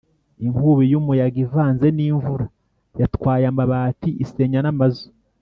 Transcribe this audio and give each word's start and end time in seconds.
inkubi 0.45 0.83
y’umuyaga 0.91 1.37
ivanze 1.45 1.85
n’imvura 1.97 2.45
yatwaye 2.99 3.43
amabati, 3.51 4.09
isenya 4.23 4.59
n’amazu 4.63 5.07